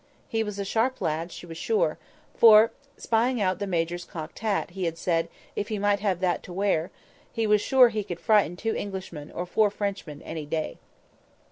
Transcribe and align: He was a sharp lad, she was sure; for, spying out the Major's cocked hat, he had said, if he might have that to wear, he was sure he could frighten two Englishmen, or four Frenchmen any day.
He 0.27 0.41
was 0.43 0.57
a 0.57 0.65
sharp 0.65 0.99
lad, 0.99 1.31
she 1.31 1.45
was 1.45 1.59
sure; 1.59 1.99
for, 2.35 2.71
spying 2.97 3.39
out 3.39 3.59
the 3.59 3.67
Major's 3.67 4.03
cocked 4.03 4.39
hat, 4.39 4.71
he 4.71 4.85
had 4.85 4.97
said, 4.97 5.29
if 5.55 5.67
he 5.67 5.77
might 5.77 5.99
have 5.99 6.21
that 6.21 6.41
to 6.41 6.51
wear, 6.53 6.89
he 7.31 7.45
was 7.45 7.61
sure 7.61 7.89
he 7.89 8.03
could 8.03 8.19
frighten 8.19 8.55
two 8.55 8.75
Englishmen, 8.75 9.31
or 9.31 9.45
four 9.45 9.69
Frenchmen 9.69 10.23
any 10.23 10.47
day. 10.47 10.79